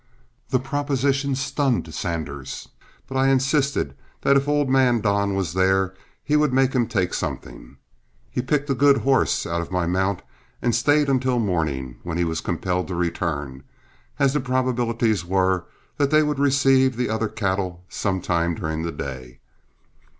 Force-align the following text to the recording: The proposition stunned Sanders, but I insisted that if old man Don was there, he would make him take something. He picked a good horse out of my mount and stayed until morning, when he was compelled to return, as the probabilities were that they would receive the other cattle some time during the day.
The 0.49 0.57
proposition 0.57 1.35
stunned 1.35 1.93
Sanders, 1.93 2.69
but 3.07 3.17
I 3.17 3.27
insisted 3.27 3.93
that 4.21 4.35
if 4.35 4.47
old 4.47 4.67
man 4.67 4.99
Don 4.99 5.35
was 5.35 5.53
there, 5.53 5.93
he 6.23 6.35
would 6.35 6.51
make 6.51 6.73
him 6.73 6.87
take 6.87 7.13
something. 7.13 7.77
He 8.31 8.41
picked 8.41 8.67
a 8.71 8.73
good 8.73 8.97
horse 8.97 9.45
out 9.45 9.61
of 9.61 9.69
my 9.69 9.85
mount 9.85 10.23
and 10.59 10.73
stayed 10.73 11.07
until 11.07 11.37
morning, 11.37 11.97
when 12.01 12.17
he 12.17 12.23
was 12.23 12.41
compelled 12.41 12.87
to 12.87 12.95
return, 12.95 13.63
as 14.17 14.33
the 14.33 14.39
probabilities 14.39 15.23
were 15.23 15.65
that 15.97 16.09
they 16.09 16.23
would 16.23 16.39
receive 16.39 16.95
the 16.97 17.11
other 17.11 17.27
cattle 17.29 17.85
some 17.87 18.21
time 18.21 18.55
during 18.55 18.81
the 18.81 18.91
day. 18.91 19.39